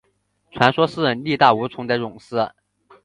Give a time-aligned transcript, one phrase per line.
[0.53, 2.49] 传说是力大无穷的勇士。